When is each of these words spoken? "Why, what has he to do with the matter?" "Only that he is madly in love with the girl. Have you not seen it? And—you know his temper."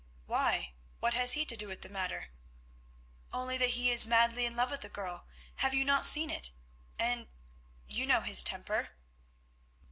"Why, 0.25 0.73
what 0.99 1.13
has 1.13 1.33
he 1.33 1.45
to 1.45 1.55
do 1.55 1.67
with 1.67 1.83
the 1.83 1.87
matter?" 1.89 2.29
"Only 3.31 3.55
that 3.59 3.69
he 3.77 3.91
is 3.91 4.07
madly 4.07 4.47
in 4.47 4.55
love 4.55 4.71
with 4.71 4.81
the 4.81 4.89
girl. 4.89 5.27
Have 5.57 5.75
you 5.75 5.85
not 5.85 6.07
seen 6.07 6.31
it? 6.31 6.49
And—you 6.97 8.07
know 8.07 8.21
his 8.21 8.43
temper." 8.43 8.95